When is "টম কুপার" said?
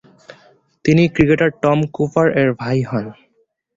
1.61-2.27